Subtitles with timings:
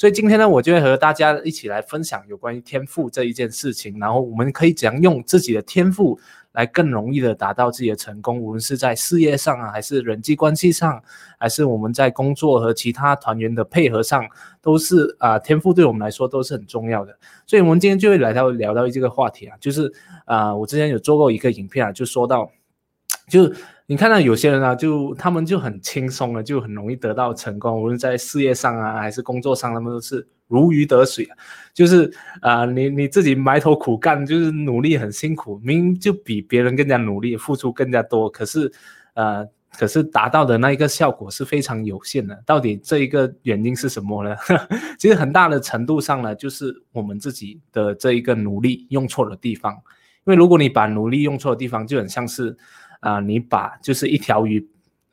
[0.00, 6.18] 所以今天呢，我就会和大家一起来分享有关于天赋这一件事情，然后我们可以怎样用自己的天赋。
[6.52, 11.00] 来更容易的达到自己的成功，无论是在事业上啊，还是人际关系上，
[11.38, 14.26] 还是我们在工作和其他团员的配合上，
[14.60, 17.16] 都是啊，天赋对我们来说都是很重要的。
[17.46, 19.92] 所以，我们今天就会来到聊到这个话题啊，就是
[20.24, 22.50] 啊，我之前有做过一个影片啊，就说到，
[23.30, 23.44] 就
[23.90, 30.24] 你看到有些人啊，就他们就很轻松的，就很容易得到成功，无论在事业上啊，还是工作上，他们都是。
[30.46, 31.28] 如鱼得水，
[31.74, 38.72] 就是啊，你你自己埋头苦干，就是努力很辛苦，明明就比别人更加努力，付出更加多，可是，
[39.14, 39.44] 呃，
[39.76, 42.40] 可是达到的那一个效果是非常有限的。
[42.46, 44.36] 到底这一个原因是什么呢？
[44.98, 49.72] 其实很大的程度上呢，就是我们自己的这一个努力用错了地方。
[49.72, 52.56] 因为如果你把努力用错的地方，就很像是
[53.00, 54.66] 啊，你把就是一条鱼。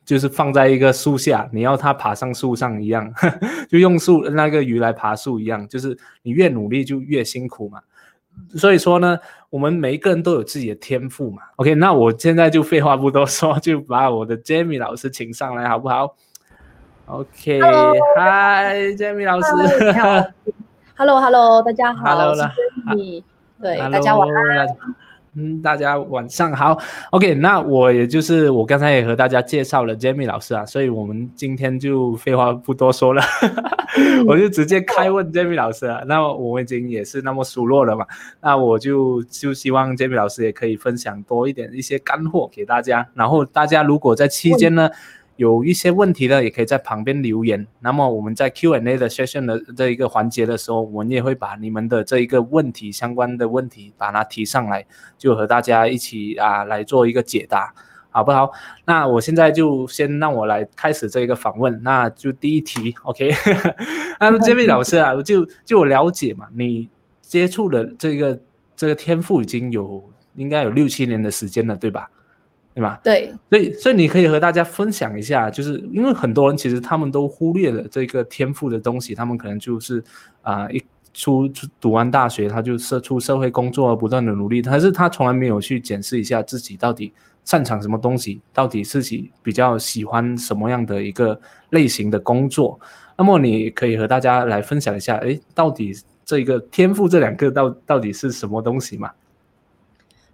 [0.04, 3.12] 就是放在一个树下，你要它爬上树上一样，
[3.68, 7.78] 就用树那个鱼来爬树一样，就是你越努力就越辛苦嘛。
[8.56, 9.18] 所以说呢，
[9.50, 11.42] 我们每一个人都有自己的天赋嘛。
[11.56, 16.16] OK，那我现在就废话不多说，就把我的 Jamie 老师请上来好不好
[17.04, 17.66] ？OK，Hi，Jamie
[19.26, 19.46] 老师。
[20.96, 22.16] Hello，Hello，大家好。
[22.16, 22.34] Hello，
[23.60, 24.66] 对，大家晚安。
[25.34, 26.78] 嗯，大家晚上好。
[27.10, 33.22] OK，那我也就是我刚才也和大家介绍了 Jamie 老师啊，所以我们今天就废话不多说了，
[34.26, 36.02] 我就直接开问 Jamie 老师啊。
[36.06, 38.06] 那我们已经也是那么熟络了嘛，
[38.40, 43.06] 那我就就希望 Jamie 老师也可以分享多一点一些干货给大家。
[43.14, 44.90] 然后大家如果在期间呢。
[45.38, 47.64] 有一些问题的，也可以在旁边留言。
[47.78, 54.84] 那么我们在 Q&A 的 session 的这一个环节的时候，我们也会把你们的这一个问题相关的问题把它提上来，
[55.16, 57.72] 就和大家一起啊来做一个解答，
[58.10, 58.50] 好不好？
[58.84, 61.80] 那我现在就先让我来开始这一个访问。
[61.84, 63.32] 那就第一题，OK？
[64.18, 66.88] 那么这位老师啊，就就我了解嘛，你
[67.22, 68.40] 接触的这个
[68.74, 70.02] 这个天赋已经有
[70.34, 72.10] 应该有六七年的时间了，对吧？
[72.78, 73.00] 对吧？
[73.02, 80.00] 对，所以所以你可以和大家分享一下，就是因为很多人其实他们都忽略了这个天赋的东西，他们可能就是
[80.42, 80.80] 啊一
[81.12, 81.50] 出
[81.80, 87.12] 读完大学他就社出社会工作，不断的努力，但是他从来没有去检视一下自己到底
[87.44, 91.40] 擅长什么东西，到底自己比较喜欢什么样的一个
[91.70, 92.78] 类型的工作。
[93.16, 95.92] 那么你可以和大家来分享一下，哎，到底
[96.24, 99.10] 这个天赋这两个到到底是什么东西嘛？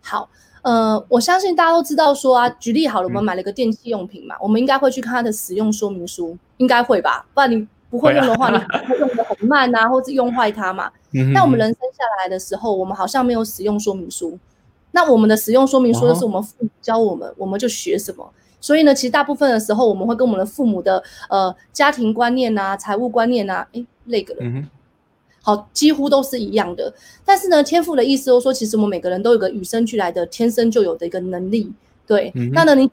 [0.03, 0.29] 好。
[0.65, 7.27] 呃，我相信大家都知道说啊，举例好了，我们买了个电器用品嘛，我们应该会去看它的使用说明书，应该会吧？
[7.35, 10.91] 不然你不会用的话，你会用的很慢啊，或者用坏它嘛。
[11.35, 14.39] 那我们人生下来的时候，我们好像没有使用说明书。
[14.93, 18.27] 那我们的使用说明书就是我们父母教我们，我们就学什么。
[18.61, 24.41] 所以呢，其实大部分的时候，我们会跟我们的父母的呃家庭观念啊、财务观念啊，哎，那个了。
[25.45, 26.93] 好，几乎都是一样的。
[27.25, 31.71] 但是呢，天赋的意思就是说，其实我们每个人都有个与生俱来的、天生就有的一个能力。
[32.07, 32.91] 对，那呢，你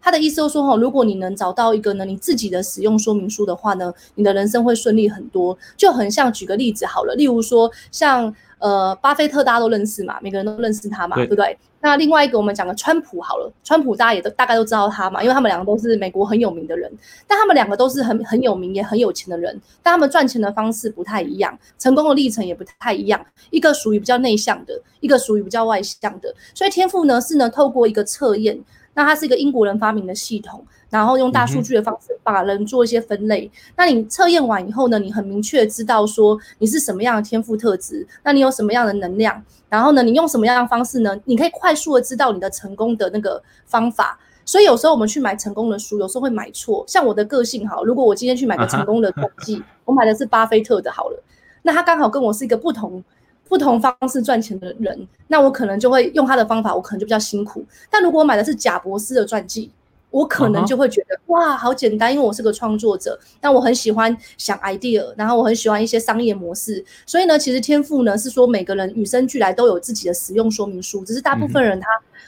[0.00, 5.58] 他的意思就是说，哈，如果你能找到一个呢，你自己的使用说明书的话呢，你的人生会顺利很多。
[5.76, 8.32] 就很像举个例子好了，例如说像。
[8.58, 11.56] 呃，巴菲特大家都认识嘛，每个人都认识他嘛，对不对？
[11.80, 16.90] 那另外一个我们讲的川普好了，川普大家也都大概都知道他嘛，因为他们两个都是美国很有名的人，
[17.26, 28.58] 但他们两个都是很很有名也很有钱的人，但他们赚钱的方式不太一样，成功的历程也不太一样，一个属于比较内向的，一个属于比较外向的，所以天赋呢是呢透过一个测验，
[28.96, 30.66] 那它是一个英国人发明的系统。
[30.88, 33.50] 然后用大数据的方式把人做一些分类。
[33.76, 41.14] 那你测验完以后呢，你很明确知道说你是什么样的天赋特质，那你有什么样的能量，然后呢，你用什么样的方式呢？
[41.24, 44.16] 你可以快速的知道你的成功的那个方法。
[44.44, 46.84] 所以有时候我们去买成功的书，有时候会买错。
[46.86, 51.20] 像我的个性哈，如果我今天去买个成功的统计，我买的是巴菲特的，好了，
[51.62, 53.02] 那他刚好跟我是一个不同
[53.48, 57.64] 不同方式赚钱的人，那我可能就会用他的方法，我可能就比较辛苦。
[57.90, 59.70] 但如果我买的是贾博士的传记，
[60.10, 71.86] 我可能就会觉得哇，好简单，因为我是个创作者，但我很喜欢想 idea，然后我很喜欢一些商业模式，所以呢，其实天赋呢是说每个人与生俱来都有自己的使用说明书，只是大部分人他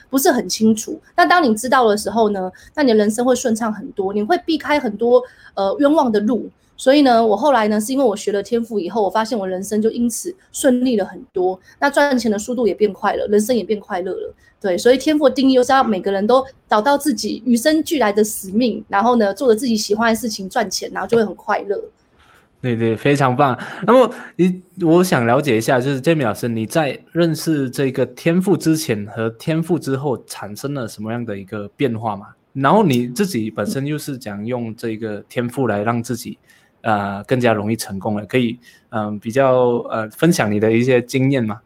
[0.09, 0.99] 不是很清楚。
[1.15, 5.23] 那当你知道的时候呢，那你的人生会顺畅很多，你会避开很多
[5.55, 6.47] 呃冤枉的路。
[6.79, 14.33] 所以呢，我后来呢是因为我学了天赋以后，我发现我人生就因此顺利了很多，那赚钱的速度也变快了，人生也变快乐了。
[14.61, 21.77] 对，所以天赋的定义就是要每个人都找到自己与生俱来的使命，然后呢，做着自己喜欢的事情赚钱，然后就会很快乐。
[22.61, 23.57] 对对，非常棒。
[23.85, 32.27] 那么你，我想了解一下，就是建明老师，你在认识这个天赋之前和天赋之后产生了什么样的一个变化吗？
[32.53, 36.37] 然后你自己本身又是讲用这个天赋来让自己
[36.81, 38.25] 呃更加容易成功了？
[38.25, 38.57] 可以
[38.91, 41.59] 嗯、比较呃分享你的一些经验吗？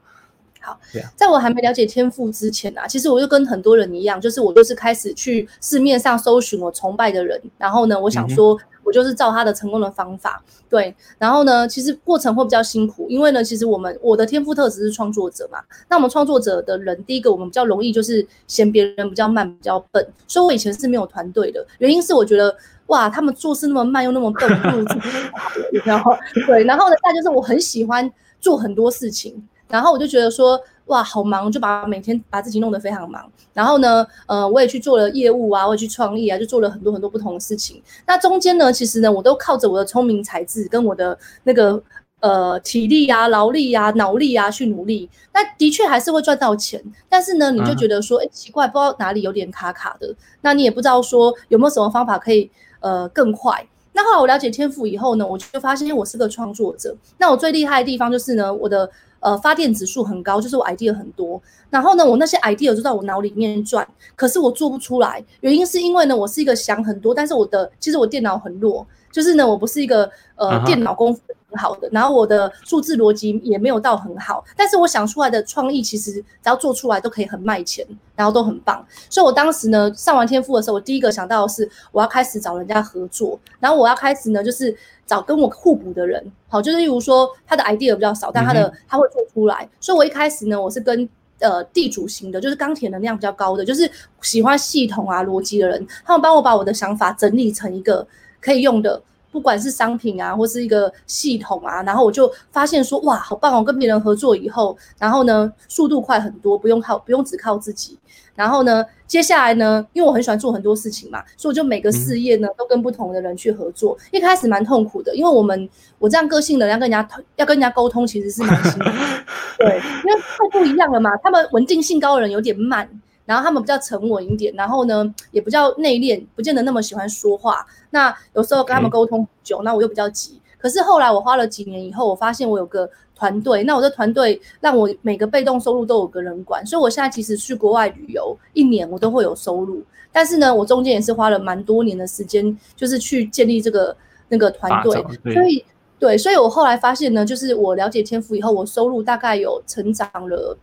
[1.15, 22.56] 在我还没了解天赋之前啊，其实我就跟很多人一样，就是我就是开始去市面上搜寻我崇拜的人，然后呢，我想说，我就是照他的成功的方法，对，然后呢，其实过程会比较辛苦，因为呢，其实我们我的天赋特质是创作者嘛，那我们创作者的人，第一个我们比较容易就是嫌别人比较慢、比较笨，所以我以前是没有团队的，原因是我觉得。
[22.88, 25.00] 哇，他们做事那么慢又那么笨，不如自己
[25.33, 26.18] 好了，你知道吗？
[26.45, 28.12] 对，然后呢，再就是我很喜欢
[28.42, 33.27] 做很多事情，然后我就觉得说，哇，好忙，就把每天把自己弄得非常忙。
[33.54, 37.81] 然后呢，呃，我也去做了业务啊，我也去创业啊，就做了很多很多不同的事情。
[38.06, 41.81] 那中间呢，其实呢，我都靠着我的聪明才智跟我的那个
[42.19, 45.10] 呃体力啊、劳力啊、脑力啊去努力。
[45.33, 50.15] 那的确还是会赚到钱，但是呢，你就觉得说，哎，奇怪，不知道哪里有点卡卡的。
[50.42, 52.50] 那你也不知道说有没有什么方法可以
[52.81, 53.65] 呃更快。
[53.95, 56.95] 那后来我了解天赋以后呢，我就发现我是个创作者。
[57.19, 58.89] 那我最厉害的地方就是呢，我的
[59.23, 61.41] 呃发电指数很高，就是我 idea 很多。
[61.69, 65.23] 然后呢，我那些 idea 就在我脑里面转，可是我做不出来。
[65.41, 71.21] 原因是因为呢，我是一个想很多，但是我的其实我电脑很弱，就是呢，我不是一个呃电脑功夫
[71.51, 74.44] 很好的，然后我的数字逻辑也没有到很好。
[74.57, 78.83] 但是我想出来的创意，其实只要做出来都可以很卖钱，然后都很棒。
[79.07, 84.75] 所以我当时呢，上完天赋的时候，我第一个想到的是我要开始找人家合作，然后我要开始呢，就是
[85.06, 86.25] 找跟我互补的人。
[86.50, 89.69] 好，就是例如说他的 idea 比较少，但他的他会做出来。
[89.80, 91.07] 所以我一开始呢，我是跟
[91.39, 93.89] 呃地主型的，就是钢铁能量比较高的，就是
[94.21, 98.07] 喜欢系统啊逻辑的人，他们帮我把我的想法整理成一个
[98.43, 99.01] 可以用的。
[99.31, 103.63] 不管是商品啊，或是一个系统啊，然后我就发现说，哇，好棒哦！
[103.63, 107.97] 跟别人合作以后，然后呢，速度快很多，不用靠，不用只靠自己。
[108.35, 113.97] 然后呢，接下来呢，因为我很喜欢做很多事情嘛，所以我就每个事业呢都跟不同的人去合作。
[114.11, 115.67] 一开始蛮痛苦的，因为我们
[115.97, 118.93] 我这样个性的，要跟人家要跟人家沟通，其实是蛮辛苦的。
[119.57, 122.87] 对，因为太不一样了嘛，他们稳定性高的人有点慢。
[123.25, 127.65] 然后他们比较沉稳一点，然后呢也比较内敛，不见得那么喜欢说话。
[127.89, 130.41] 那有时候跟他们沟通久，那我又比较急。
[130.57, 139.83] 可是后来我花了几年以后，我发现我有个团队，那我的团队让我每个被动收入都有个人管，所以我现在其实去国外旅游一年我都会有收入。
[140.11, 143.95] 但是呢，我中间也是花了蛮多年的时间，就是去建立这个
[144.29, 145.05] 那个团队。
[145.33, 145.65] 所以
[145.99, 150.57] 对，所以我后来发现呢，就是我了解天赋以后，我收入大概有成长了。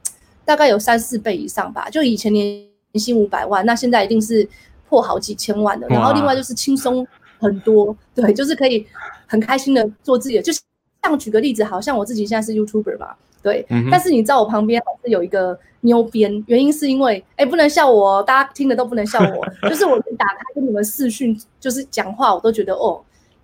[0.50, 2.61] 大概有三四倍以上吧，就以前年
[2.94, 4.44] 薪五百万，那现在一定是
[4.88, 5.87] 破好几千万的。
[5.87, 7.06] 然后另外就是轻松
[7.38, 8.85] 很多， 对，就是可以
[9.29, 10.43] 很开心的做自己的。
[10.43, 10.61] 就是
[11.05, 13.14] 像举个例子，好像我自己现在是 YouTuber 嘛，
[13.44, 13.64] 对。
[13.93, 19.47] 但是你知道我旁边还是有一个妞边，原因是因为，哎，不能笑我，大家听的都不能笑我。
[19.70, 23.00] 就是我打开跟你们视讯，就是讲话，我都觉得哦。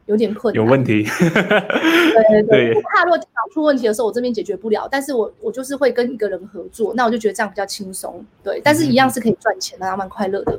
[0.06, 1.04] 有点困难，有问题。
[1.04, 8.24] 对对对， 怕如果电脑出问题的时候，我这边解决不了，但是我我就是会跟一个人合作，那我就觉得这样比较轻松。
[8.42, 10.58] 对，但是一样是可以赚钱的，蛮快乐的。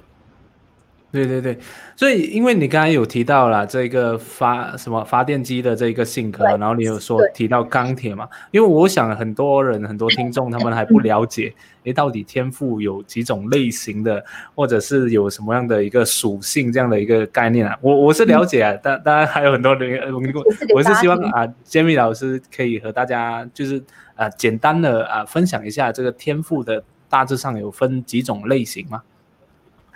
[1.10, 1.58] 对对对，
[1.96, 8.28] 所以因为你刚才有提到了这个发什么发电机的这个性格，然后你有说提到钢铁嘛？
[8.52, 11.54] 因为我想很多人很多听众他们还不了解，
[11.86, 14.24] 诶，到底天赋有几种类型的，
[14.54, 17.78] 或者是有什么样的一个属性这样的一个概念啊？
[17.80, 20.22] 我我是了解啊，但当然还有很多人，我
[20.76, 23.82] 我是希望啊，Jamie 老师可以和大家就是
[24.16, 29.02] 啊简单的啊分享一下这个天赋的大致上有分几种类型吗？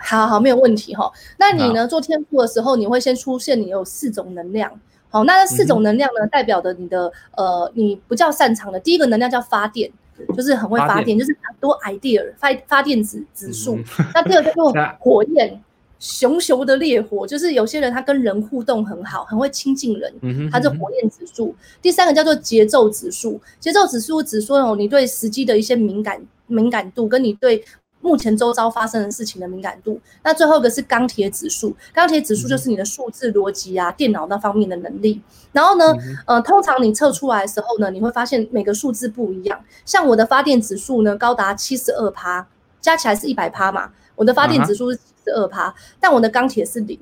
[0.02, 1.10] 好好，没有问题哈。
[1.38, 1.86] 那你呢？
[1.86, 4.70] 做天赋的时候，你会先出现你有四种能量。
[5.08, 8.80] 好，那四种能量呢，代表的你的呃，你不叫擅长的。
[8.80, 9.90] 第一个能量叫发电，
[10.34, 13.78] 就是很会发电，就是很多 idea 发发电子指数。
[14.14, 15.62] 那第二个叫做 火焰，
[15.98, 21.54] 熊熊的烈火，就是有些人他跟人互动很好，很会亲近人，他是火焰指数。
[21.82, 27.62] 第三个叫做节奏指数，节奏指数指说哦，你对时机的一些敏感敏感度，跟你对。
[28.02, 35.22] 目前周遭发生的事情的敏感度，那最后一个是钢铁指数，钢铁指数就是你的数字逻辑啊，电脑那方面的能力。
[35.52, 35.94] 然后呢，
[36.26, 39.64] 呃，通常你测出来的时候呢，你会发现每个数字不一样。
[39.84, 42.46] 像我的发电指数呢，高达七十二趴，
[42.80, 43.90] 加起来是一百趴嘛。
[44.16, 46.98] 我的发电指数是七十二趴，但我的钢铁是零。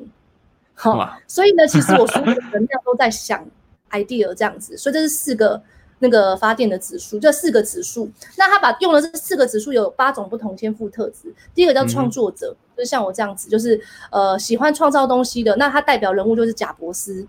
[0.75, 3.45] 好，所以呢，其实我所有的能量都在想
[3.91, 5.63] idea 这样子，所以这是四个。
[6.01, 11.33] 那个发电的指数，这四个指数，那他把用了这四个指数有八种不同天赋特质。
[11.55, 13.81] 第一个叫创作者，就是像我这样子，就是
[14.11, 15.55] 呃喜欢创造东西的。
[15.57, 17.27] 那他代表人物就是贾博士，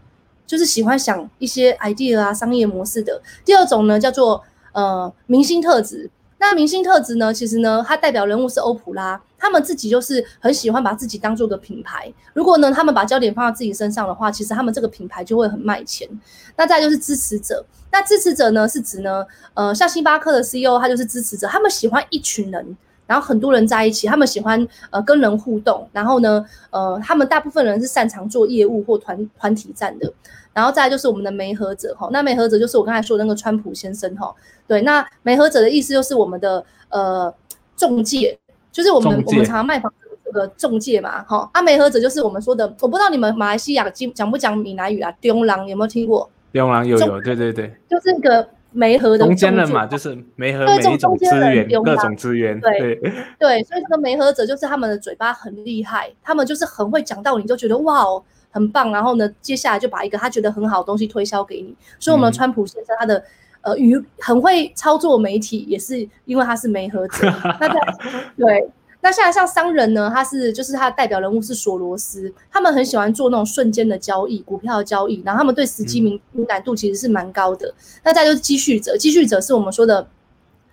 [0.48, 3.22] 就是喜欢想一些 idea 啊、商业模式的。
[3.46, 6.10] 第二种呢叫做呃明星特质，
[6.40, 7.34] 那明星特质呢？
[7.34, 12.14] 其实呢，它代表人物是欧普拉，他们自己就是很喜欢把自己当做个品牌。
[12.34, 16.08] 如果呢，他们把焦点放在自己身上的话，其实他们这个品牌就会很卖钱。
[16.56, 22.78] 那再就是支持者，那支持者呢是指呢，呃，像星巴克的 CEO，他就是支持者，他们喜欢一群人。
[23.08, 30.14] 然后很多人在一起，他们喜欢呃跟人互动，然后呢，呃，他们大部分人是擅长做业务或团团体战的。
[30.54, 34.34] 然后再就是我们的媒合者哈，那媒合者就是我刚才说的那个川普先生哈。
[34.68, 37.34] 对，那媒合者的意思就是我们的呃
[37.76, 38.38] 中介，
[38.72, 41.50] 就是我们我们常常卖房子这个中介嘛哈。
[41.54, 45.12] 啊，媒合者就是我们说的，我不知道你们马来西亚讲讲不讲闽南语啊？
[45.20, 46.30] 丢郎有没有听过？
[46.52, 48.48] 丢郎有有，对对对，就是个。
[48.74, 52.58] 媒合的中间人嘛，就是媒合每一种资源，各种资源。
[52.62, 52.96] 对
[53.38, 61.76] 对，所以这个媒合者就是他们的嘴巴很厉害，他们就是很会讲道理，就觉得哇哦很棒，然后呢，接下来就把一个他觉得很好的东西推销给你。
[62.00, 63.22] 所以我们的川普先生他的
[63.62, 67.28] 呃娱很会操作媒体，也是因为他是媒合者。
[67.60, 67.80] 那在
[68.38, 68.70] 对。
[69.04, 77.74] 那现在像商人呢，他是就是他的代表人物是索罗斯，他们很喜欢做那种瞬间的交易，股票的交易，然后他们对时机敏敏感度其实是蛮高的。
[78.04, 80.08] 那再就是积蓄者，积蓄者是我们说的。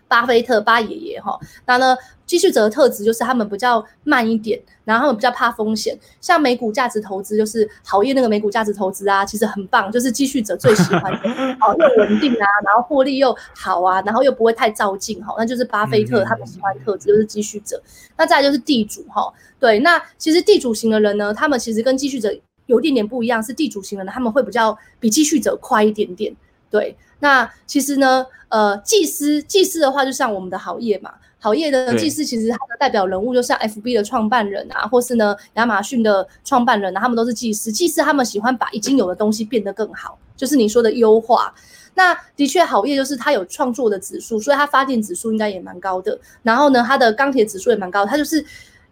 [0.09, 1.97] 巴菲特巴爷爷哈，那呢，
[2.27, 5.97] 积蓄者的特质就是他们比较慢一点，然后他们比较怕风险。
[6.21, 11.29] 像美股价值投资，就是好业那个美股价值投资啊，其实很棒，就是积蓄者最喜欢的，
[11.61, 17.81] 好又稳定啊，然后获利又好啊，然后又不会太照进哈，那就是巴菲特他们喜欢特质，就是积蓄者。
[18.17, 22.35] 那再就是地主哈，对，那其实地主型的人呢，他们其实跟积蓄者
[22.67, 26.35] 有一点点不一样，是地主型的人他们会比较比积蓄者快一点点，
[26.71, 26.97] 对。
[27.21, 37.73] 那其实呢，呃，祭司，祭司的话，就像我们的好业嘛，好业的祭司，其实他的代表人物就像 F B 的创办人啊，或是呢亚马逊的创办人啊，他们都是祭司。
[37.73, 41.53] 祭司他们喜欢把已经有的东西变得更好，就是你说的优化。
[41.95, 46.17] 那的确，好业就是它有创作的指数，所以它发电指数应该也蛮高的。
[46.45, 48.45] 然后呢，它的钢铁指数也蛮高，它就是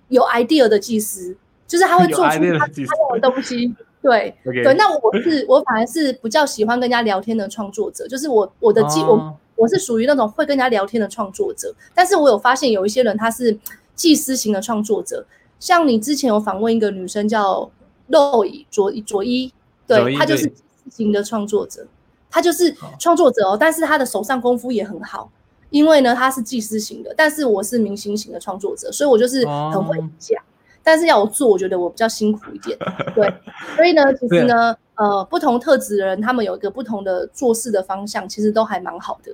[0.09, 1.37] 有 idea 的技师，
[1.69, 3.73] 就是他会做出他他要的东西。
[4.07, 4.33] 对
[4.63, 13.59] 对，那我是我反而是比较喜欢跟人家聊天的创作者，就是我我的技我我是属于那种会跟人家聊天的创作者，但是我有发现有一些人他是
[13.97, 15.27] 祭司型的创作者，
[15.59, 17.69] 像你之前有访问一个女生叫
[18.07, 19.53] 肉伊佐佐伊，
[19.89, 21.85] 对她就是祭司型的创作者，
[22.31, 25.29] 她就是创作者哦，但是她的手上功夫也很好，
[25.71, 30.41] 因为呢她是祭司型的，但是我是明星型的创作者，所以我就是很会讲。
[30.87, 32.79] 但是要我做，我觉得我比较辛苦一点，
[33.13, 33.29] 对，
[33.75, 39.33] 所以呢，其实呢，呃，不同特质的人，他们有一个不同的做事的方向，其实都还蛮好的。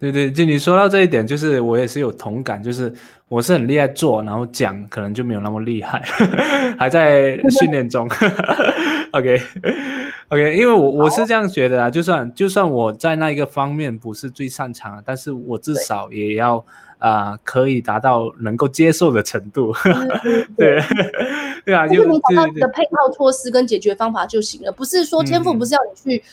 [0.00, 2.90] 对对，就你说到这一点，就是我也是有同感，就是
[3.28, 6.00] 我是很厉害做，然后讲可能就没有那么厉害，
[6.78, 8.08] 还在训练中。
[9.12, 9.38] OK
[10.28, 16.64] OK，因为我我是这样觉得啊，就算就算我在那一个方面不是最擅长，但是我至少也要。
[16.98, 19.72] 啊，可以达到能够接受的程度，
[20.58, 20.82] 对
[21.64, 26.24] 对啊，就是你找到你的配套措施跟解决方法就行了，不是说天赋不是要你去，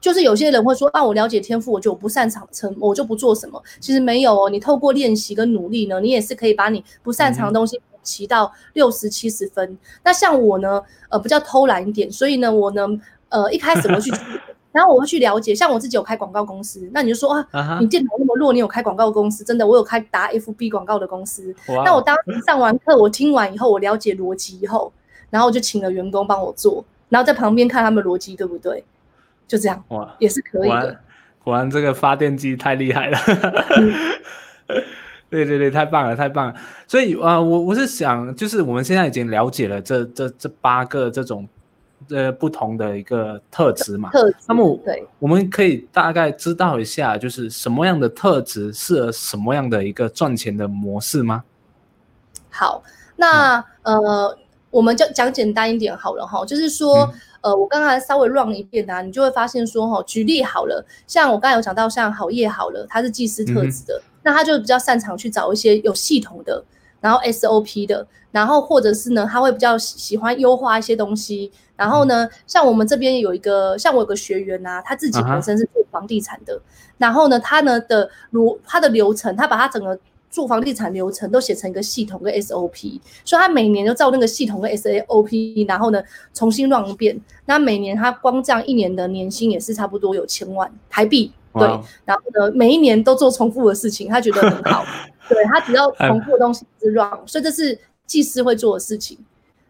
[0.00, 3.60] 就是有些人会说啊，我了解天赋，我就不擅长成，我就不做什么。
[3.80, 9.76] 其实没有哦，你透过练习跟努力呢，你也是可以把你不擅长的东西骑到六十七十分。
[10.04, 12.86] 那像我呢，呃，比较偷懒一点，所以呢，我呢，
[13.32, 14.12] 呃，一开始我去。
[14.72, 19.44] 然后我会去了解，像我自己有开广告公司，那你就说啊，你电脑那么弱，你有开广告公司？
[19.44, 21.54] 真的，我有开打 FB 广告的公司。
[21.84, 24.90] 那我当时上完课，我听完以后，我了解逻辑以后，
[25.28, 28.82] 然后我就请了员工帮我做，然后在旁边看他们逻辑对不对？
[29.46, 30.96] 就这样，哇，也是可以的。
[31.44, 33.18] 果然这个发电机太厉害了，
[35.28, 36.54] 对对对，太棒了，太棒了。
[36.88, 41.46] 所以啊，我我是想，就是我们现在已经了解了这这这八个这种。
[42.12, 44.36] 呃，不同的一个特质嘛，特质。
[44.46, 51.44] 那么，对，我们可以大概知道一下，就是什么样的特质适合什么样的一个赚钱的模式吗？
[52.50, 52.82] 好，
[53.16, 54.36] 那呃，
[54.70, 66.64] 我们就讲简单一点好了哈，就是说，呃，我刚才稍微 run 一遍啊，你就会发现说哈，举例好了，像我刚才有讲到，像好业好了，他是技师特质的，那他就比较擅长去找一些有系统的。
[67.00, 71.50] 然后 SOP 的，然后或者是呢，他会比较喜欢优化一些东西。
[71.76, 76.60] 然后呢，像我们这边有一个，像我有个学员呐，他自己本身是做房地产的。
[76.98, 79.98] 然后呢，他呢的如他的流程，他把他整个
[80.30, 86.02] 做房地产流程都写成一个系统跟 SOP，所以他每年都照那个系统跟 SOP，然后呢
[86.32, 87.20] 重新乱一遍。
[87.46, 91.32] 那每年他光这样一年的年薪也是差不多有千万台币。
[91.54, 91.66] 对，
[92.06, 94.84] 然后呢，每一年都做重复的事情，他觉得很好。
[95.28, 99.18] 对他只要重复的东西是 wrong，所以这是技师会做的事情。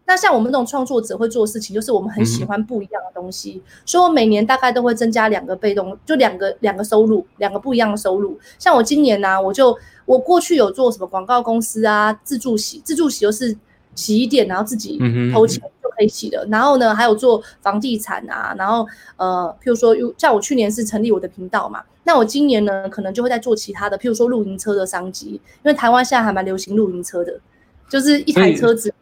[0.05, 8.37] 那像我们这种创作者会做的事情，就是我们很喜欢不一样的东西，所以我每年大概都会增加两个被动，就两个两个收入，两个不一样的收入。
[8.59, 13.55] 像我今年呢，我就我过去有做什么广告公司啊，自助洗，自助洗就是
[13.95, 14.99] 洗衣店，然后自己
[15.33, 16.45] 投钱就可以洗的。
[16.51, 27.39] 然后呢，还有做房地产啊，然后呃，譬如说，像我去年是成立我的频道嘛，那我今年呢，可能就会在做其他的，譬如说露营车的商机，因为台湾现在还蛮流行露营车的，
[27.87, 28.93] 就是一台车子也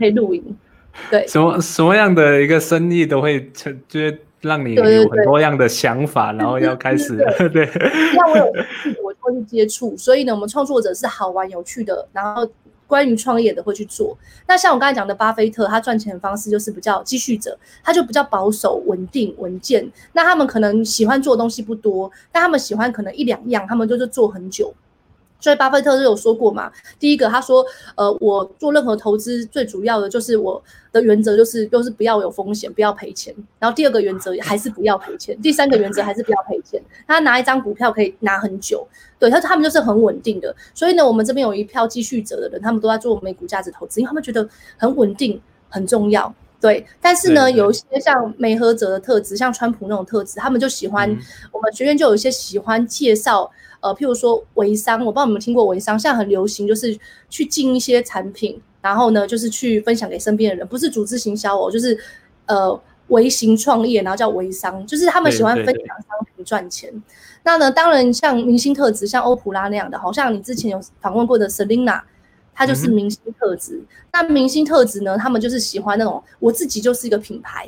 [0.00, 0.42] 可以露营。
[1.08, 7.16] 对，什么什么样的一个生意都会成，就是让你有很多样的想法，然后要开始
[7.52, 7.70] 对。
[8.16, 8.44] 那我有
[9.04, 12.44] 我会去接触，所以呢，我们创作者是好玩有趣的，然后
[12.88, 14.18] 关于创业的会去做。
[14.48, 19.88] 那像我刚才讲的，巴菲特他赚钱的方式就是比较积蓄者，他就比较保守、稳定、稳健。
[20.12, 24.74] 那他们可能喜欢做的东西不多，但他们喜欢可能一两样，他们就是做很久。
[25.40, 27.64] 所以巴菲特就有说过嘛，第一个他说，
[27.96, 33.34] 呃，我做任何投资最主要的就是我的原则就是就是不要有风险，不要赔钱。
[33.58, 36.80] 然后第二个原则还是不要赔钱，第三个原则还是不要赔钱。
[37.06, 38.86] 他拿一张股票可以拿很久，
[39.18, 40.54] 对他他们就是很稳定的。
[40.74, 46.32] 所以呢，我们这边有一票继续者的人，他们都在做美股价值投资，因为他们觉得很稳定很重要。
[46.60, 51.08] 对，但是呢，有一些像梅和者的特质，像川普那种特质，他们就喜欢
[51.50, 53.50] 我们学院就有一些喜欢介绍。
[53.80, 61.98] 呃，譬如说微商，我不知道你们听过微商，现在很流行，就是去进一些产品，然后呢，就是去分享给身边的人，不是组织行销哦，就是
[62.46, 66.92] 呃微型创业，然后叫微商，就是他们喜欢分享商品赚钱。
[67.42, 72.02] 那呢，当然像明星特质，像欧普拉那样的，好像你之前有访问过的 Selina，
[72.54, 73.82] 她就是明星特质。
[74.12, 77.66] 那明星特质呢，他们就是喜欢那种我自己就是一个品牌，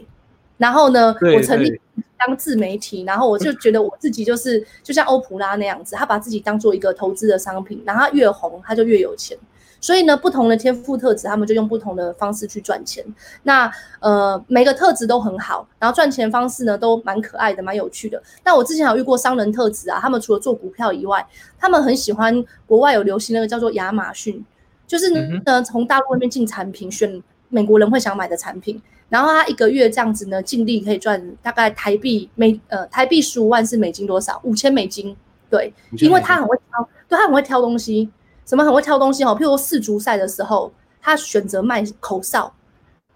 [0.63, 1.81] 然后呢，我成立。
[2.25, 9.37] 当自媒体，然后我就觉得我自己就是 就像欧普拉那样子，他把自己当做一个投资的商品，然后他越红他就越有钱。
[9.81, 13.05] 所以呢，不同的天赋特质，他们就用不同的方式去赚钱。
[13.43, 18.23] 那呃，每个特质都很好，然后赚钱方式呢都蛮可爱的，蛮有趣的。
[18.45, 21.27] 那我之前有遇过商人特质啊，他们除了做股票以外，
[21.59, 22.33] 他们很喜欢
[22.69, 24.41] 国外有流行那个叫做亚马逊，
[24.87, 25.11] 就是
[25.45, 28.81] 呢从大陆那边进产品，选美国人会想买的产品。
[29.13, 34.41] 然后他一个月这样子呢，净利可以赚大概台币每呃台币十五万是美金多少？
[34.43, 35.15] 五千美金。
[35.51, 38.09] 对，因为他很会挑，对他很会挑东西，
[38.47, 39.37] 什么很会挑东西哦。
[39.39, 42.51] 譬如说世足赛的时候，他选择卖口哨，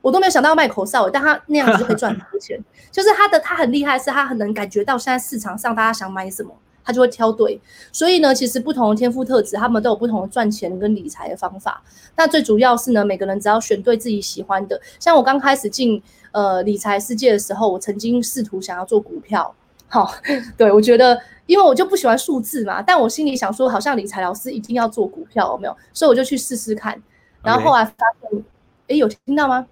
[0.02, 2.62] 我都没有想到要卖口哨，但他那样子就可以赚很多钱。
[2.92, 6.54] 就是他的他很厉害，是他很能感觉到现在市场上大家想买什么。
[6.86, 11.82] 他就会挑对，所以呢，其实不同的天赋特质，他们都有不同的赚钱跟理财的方法。
[12.14, 14.80] 那最主要是呢，每个人只要选对自己喜欢的。
[15.00, 19.52] 像我刚开始进呃理财世界的时候，我曾经试图想要做股票，
[19.88, 20.14] 好，
[20.56, 25.76] 对我觉得，因为我就不喜欢数字嘛，但我心里想说，好像理财老师一定要做股票，有没有？
[25.92, 27.02] 所以我就去试试看。
[27.42, 28.44] 然后后来发现，
[28.86, 29.66] 哎，有听到吗？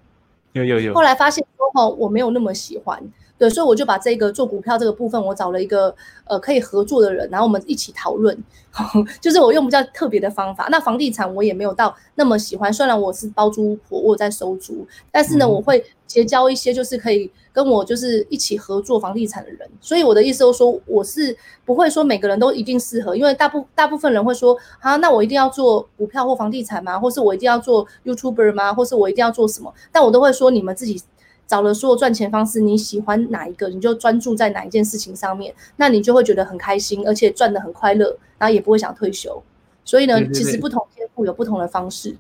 [0.52, 0.92] 有有有。
[0.92, 3.00] 后来发现说，哦，我没有那么喜欢。
[3.36, 5.94] 对，所以我就把这个做股票这个部分，我找了一个
[6.24, 8.36] 呃可以合作的人，然后我们一起讨论，
[9.20, 10.68] 就是我用比较特别的方法。
[10.70, 19.68] 那房地产我也没有到那么喜欢，虽然我是包租婆，我在收租，但是呢，我会结交一些就是可以跟我就是一起合作房地产的人。
[19.80, 26.96] 所以我的意思就是说，我是不会说每个人都一定适合，因为大部大部分人会说啊，那我一定要做股票或房地产吗？
[26.98, 28.72] 或是我一定要做 YouTuber 吗？
[28.72, 29.74] 或是我一定要做什么？
[29.90, 31.02] 但我都会说你们自己。
[31.46, 39.42] 找了所有赚钱方式，你喜欢哪一个，你就专注在哪一件事情上面，那你就会觉得很开心，而且赚的很快乐，然后也不会想退休。
[39.84, 42.16] 所以呢，其实不同天赋有不同的方式。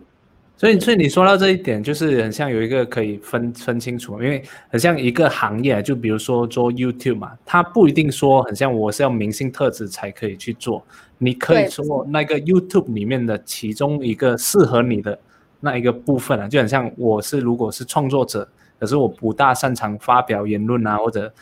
[0.56, 10.84] 所以，所以你说到这一点，就是很像有一个可以分分清楚，因为很像一个行业，就比如说做 YouTube 嘛，它不一定说很像我是要明星特质才可以去做，
[11.18, 15.18] 你可以做那个 YouTube 里面的其中一个适合你的
[15.58, 18.46] 那一个部分啊，就很像我是如果是创作者。
[18.78, 21.32] 可是我不大擅长发表言论啊，或者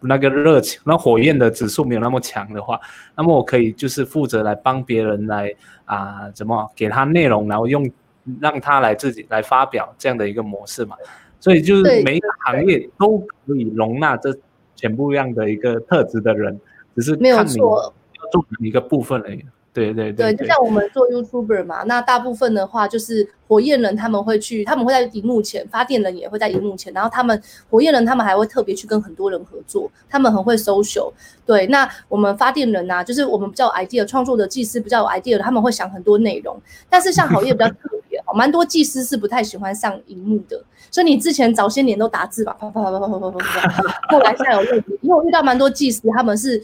[0.00, 2.80] 那个热情、那火焰的指数没有那么强的话，
[3.16, 7.90] 那么我可以就是负责来帮别人来啊，怎么给他内容，然后用
[8.40, 10.96] 让他来自己来发表这样的一个模式嘛。
[11.40, 14.32] 所以就是每一个行业都可以容纳这
[14.76, 16.60] 全部样的一个特质的人，
[16.94, 17.84] 只是看你要
[18.30, 19.44] 做一个部分而已。
[19.74, 31.10] 对对对，就像我们做 YouTuber 嘛，那大部分的话就是火焰人，他们会去，他们会在荧幕前，发电人也会在荧幕前，然后他们火焰人他们还会特别去跟很多人合作，他们很会 social。
[31.46, 36.60] 对，那我们发电人呐，就是我们比较 idea 创作的技师比较有 idea 的，他们会想很多内容。
[36.90, 46.62] 但是像好业比较特别，蛮多技师是不太喜欢上荧幕的，所以你之前早些年都打字吧，啪啪啪啪啪啪啪啪，后来现在有问题，因为我遇到蛮多技师，他们是。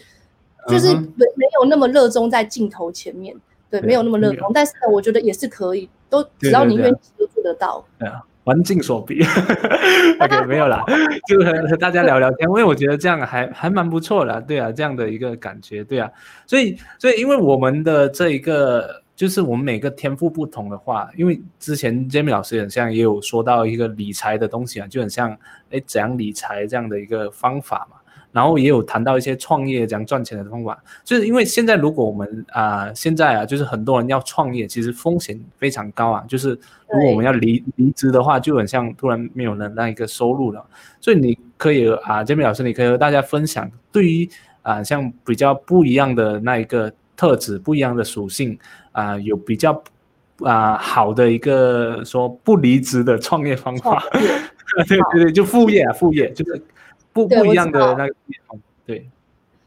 [0.66, 3.35] 就是没没有那么热衷在镜头前面，
[3.71, 4.51] 对，没有那么热衷。
[4.53, 7.85] 但是呢，我觉得也是可以，都只要你愿意都做得到。
[7.99, 9.23] 对啊，环境所逼。
[10.21, 10.85] OK，没有啦，
[11.29, 14.40] 就和和大家聊聊天，因为我觉得这样还还蛮不错的。
[14.42, 16.11] 对啊，这样的一个感觉，对啊。
[16.47, 25.37] 所以，所以因为我们的这一个就是我们每个天赋不同的话，因为之前 Jamie 老师很像也有说到一个理财的东西啊，就很像
[25.71, 27.98] 哎怎样理财这样的一个方法嘛。
[28.38, 36.24] 然后也有谈到一些创业怎样赚钱的方法，就是因为现在如果我们啊现在啊就是很多人要创业，其实风险非常高啊。
[36.29, 36.51] 就是
[36.88, 40.64] 如果我们要离离职的话，就很像突然没有了那一个收入了。
[41.01, 44.31] 所以你可以啊，Jamie 老师，你可以和大家分享，对于
[44.62, 48.57] 啊像比较不一样的那一个特质、不一样的属性
[48.92, 49.83] 啊，有比较
[50.42, 54.01] 啊好的一个说不离职的创业方法。
[54.87, 56.62] 对对对，就副业啊，副业就是。
[57.27, 58.15] 不不一样的那个
[58.87, 59.09] 对，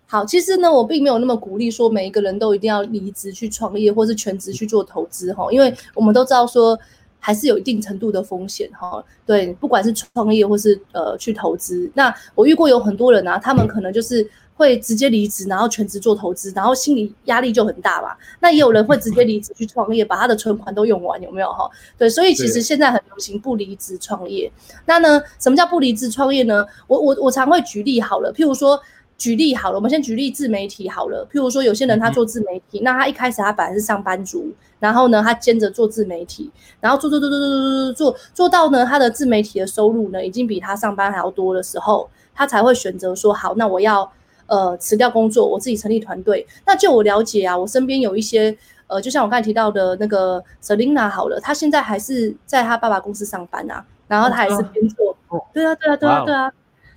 [0.08, 6.78] 好，其实呢，我并没有那么鼓励说每一个人都一定要离职去创业，或是全职去做投资哈，因为我们都知道说
[7.20, 9.04] 还是有一定程度的风险哈。
[9.26, 14.30] 对，不管是创业或是呃去投资，那我遇过有很多人啊，他们可能就是。
[14.62, 18.16] 会直接离职，然后全职做投资，然后心理压力就很大嘛。
[18.40, 21.68] 那也有人会直接离职去创业，把他的存款都用完，有没有哈？
[21.98, 24.52] 对，所以其实现在很流行不离职创业。
[24.86, 26.64] 那呢，什么叫不离职创业呢？
[26.86, 28.80] 我我我常会举例好了，譬如说
[29.18, 31.28] 举例好了，我们先举例自媒体好了。
[31.32, 44.12] 譬如说有些人他做自媒体，那他一开始他本来是上班族，然后呢他兼着做自媒体，然后做做做做做做做做做到呢他的自媒体的收入呢已经比他上班还要多的时候，他才会选择说好，那我要。
[44.52, 46.46] 呃，辞掉工作，我自己成立团队。
[46.66, 48.54] 那就我了解啊，我身边有一些，
[48.88, 55.16] 呃，就像我刚才提到的那个 Selina 好了，她现在还是在她爸爸公司上班啊，然后她还是边做，
[55.54, 56.52] 对啊，对啊，对啊，对啊，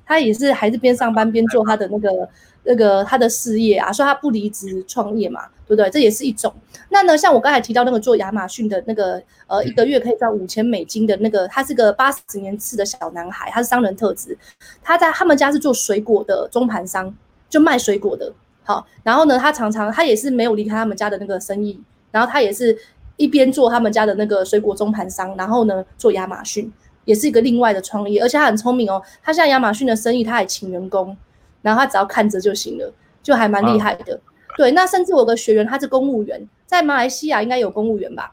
[0.04, 2.28] 她也是还是边上班边做她的那个
[2.64, 5.88] 那个他的事业啊，所以她不离职创业嘛，对不对？
[5.90, 6.52] 这也是一种。
[6.88, 14.36] 那呢，像我刚才提到那个做亚马逊的那个，呃，一个月可以赚五千美金的那个，他是个八十年次的小男孩，他是商人特质，
[14.82, 17.14] 他在他们家是做水果的中盘商。
[17.48, 18.32] 就卖水果的，
[18.64, 21.80] 好，然后呢，他常常他也是没有离开他们家的那个生意，
[22.10, 22.76] 然后他也是
[23.16, 26.72] 一边做他们家的那个水果中盘商，然后呢做亚马逊，
[27.04, 31.16] 也是一个另外的创业，而且他很聪明哦，他现在亚马逊的生意他还请员工，
[31.62, 34.18] 然后他只要看着就行了，就还蛮厉害的。
[34.56, 38.32] 对，那甚至我个学员他是公务员，在马来西亚应该有公务员吧，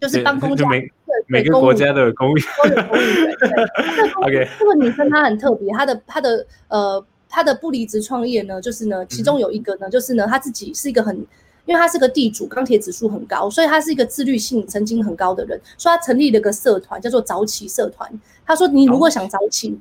[0.00, 0.88] 就是帮公家，每
[1.26, 2.46] 每个国家都有公务员。
[4.22, 7.04] OK，这个女生她很特别，她的她的呃。
[7.28, 11.16] 他的不离职创业呢，就是呢，其中有一个呢，就是呢，他自己是一个很，
[11.64, 15.60] 因为他是个地主，钢铁指数很高，所以他是一个自律性曾经很高的人。
[15.76, 18.10] 所以他成立了个社团，叫做早起社团。
[18.44, 19.78] 他说你如果想早起，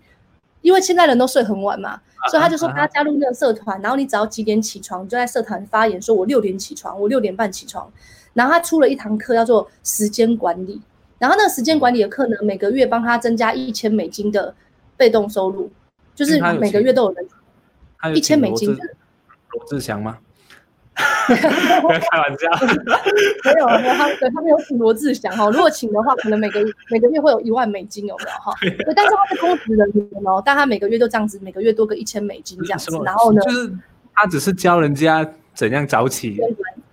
[0.62, 7.88] 因为现在人都睡很晚嘛，所以他就说他加入那个社团，然后你只要几点起床，就在社团发言，说我六点起床，我六点半起床。
[8.34, 10.82] 然后他出了一堂课叫做时间管理，
[11.20, 14.54] 然后那个时间管理的课呢，每个月帮他增加一千美金的
[14.98, 15.70] 被动收入，
[16.16, 17.28] 就是每个月都有人。
[18.14, 20.20] 一千美金，罗志祥吗？
[20.96, 22.48] 开玩笑，
[23.44, 25.50] 没有，没有，他他没有请罗志祥哈。
[25.50, 28.54] 如果请的话，可能每个每个月会有一万美金，有没有哈？
[28.62, 32.96] 对，但是他是公职人员哦，但他每个月就这样子，每个月多个一千美金这样子。
[33.04, 33.74] 然后呢，就是
[34.14, 36.40] 他只是教人家怎样早起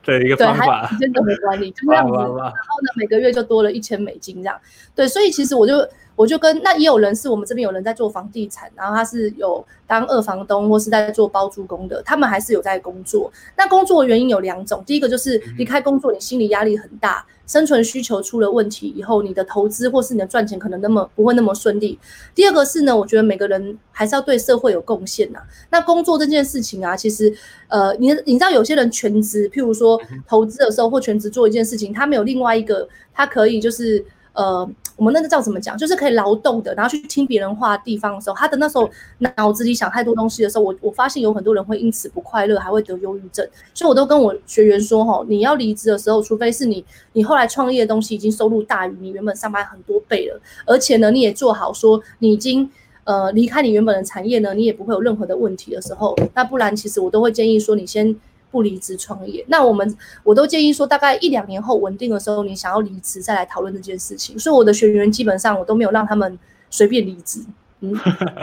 [0.02, 2.16] 的一个方法，时间管理就这样子。
[2.16, 2.50] 然后呢，
[2.96, 4.58] 每个月就多了一千美金这样。
[4.94, 5.86] 对，所以其实我就。
[6.14, 13.30] 我就跟那也有人是我们这边有人在做房地产，然后他是有当二房东或是在做包租公的，他们还是有在工作。
[13.56, 21.98] 那工作原因有两种，第一个就是离开工作，你心理压力很大，生存需求出了问题以后，你的投资或是你的赚钱可能那么不会那么顺利。
[22.34, 25.40] 第二个是呢，我觉得每个人还是要对社会有贡献呐。
[25.70, 27.32] 那工作这件事情啊，其实
[27.68, 34.68] 呃，你你知道有些人全职，譬如说投资的时候或全职做一件事情，他没有另外一个，他可以就是呃。
[35.02, 35.76] 我们那个叫怎么讲？
[35.76, 38.88] 就是可以劳动的，然后去听别人话的地方的时候，他的那时候
[39.18, 43.44] 脑子里想太多东西的时候，我我发现有很多人会因此不快乐，还会得忧郁症。
[43.74, 46.84] 所以我都跟我学员说，哈，你要离职的时候，除非是你
[47.14, 52.70] 你后来创业的东西已经收入大于你原本上班很多倍了，而且呢，你也做好说你已经
[53.02, 58.14] 呃离开你原本的产业呢，你也不会有任何的问题的时候，那不然其实我都会建议说你先。
[58.52, 64.38] 不离职创业，那我们我都建议说，大概一两年后稳定的时候，你想要离职再来讨论这件事情。
[64.38, 66.38] 所以我的学员基本上我都没有让他们
[66.68, 67.40] 随便离职。
[67.80, 67.98] 嗯，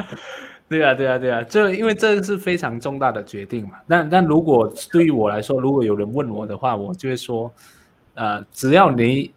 [0.68, 3.74] 对啊，对啊，对啊，这因为这个是非常重大的决定嘛。
[3.88, 7.54] 但但如果对于我来说，如果有人问我的话，我就会说，
[8.16, 9.32] 呃，只要你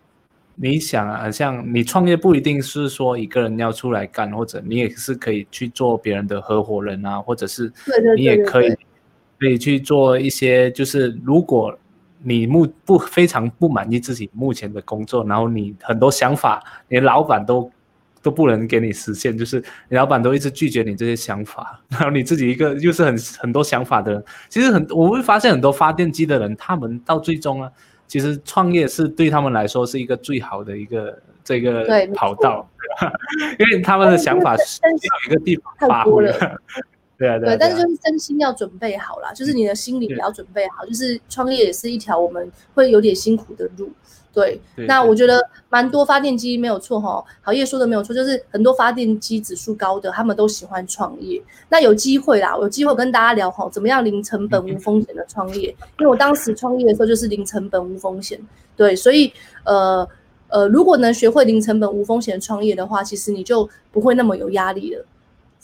[0.54, 7.70] 你想啊，像你创业不一定是说一个人要出来干，或者你也是可以去做别人的合伙人啊，或者是
[8.16, 8.74] 你也可以。
[9.42, 11.76] 可以去做一些，就是如果
[12.22, 17.68] 你目不非常不满意自己目前的工作，然后你很多想法，连老板都
[18.22, 27.68] 都不能给你实现，就是你老板都一直拒绝你这些想法，然后你自己一个又是很很多想法的人，其实很我会发现很多发电机的人，他们到最终啊。
[28.06, 32.68] 其实创业是对他们来说是一个最好的一个这个跑道，
[33.58, 36.30] 因为他们的想法是 有一个地方发挥
[37.22, 43.88] 对啊，对啊，对，但是就是真心要准备好啦，就是你的心理也要准备好，就是创业也是一条我们会有点辛苦的路。
[44.34, 51.40] 对，那我觉得蛮多发电机没有错哈，好业说的没有错，就是很多发电机指数高的，他们都喜欢创业。
[51.68, 55.68] 那有机会啦，有机会跟大家聊哈，怎么样零成本无风险的创业？
[55.98, 58.40] 因为我当时创业的时候就是零成本无风险，
[58.74, 59.30] 对，所以
[59.64, 60.08] 呃
[60.48, 65.04] 呃，如果能学会零成本无风险的创业的话，其实你就不会那么有压力了，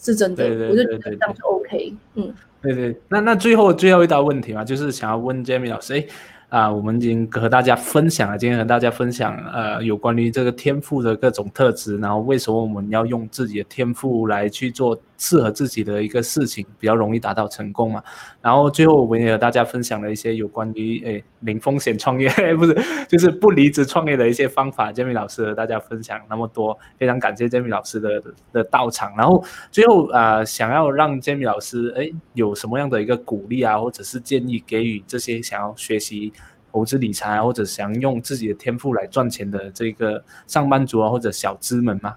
[0.00, 0.48] 是真的。
[0.48, 2.34] 对对我就觉对对得这样就 OK，嗯。
[2.60, 6.06] 对对，那那最后最后一道问题嘛，就是想要问 Jamie 老师，哎
[6.48, 18.02] 啊，我们已经和大家分享了，今天和大家分享呃有关于这个天赋的各种特质，然后为什么我们要用自己的天赋来去做适合自己的一个事情，比较容易达到成功嘛。
[18.40, 22.74] 然后最后我们也和大家分享了一些有关于诶零风险创业， 不是
[23.08, 24.90] 就是不离职创业的一些方法。
[24.90, 29.12] Jamie 老师和大家分享那么多，非常感谢 Jamie 老师的的到场。
[29.16, 36.32] 然后最后啊、想要让 Jamie 老师诶有什么样的一个鼓励啊，或者是建议给予这些想要学习。
[36.70, 42.14] 投资理财，或者想用自己的天赋来赚钱的这个上班族啊，或者小资们吗？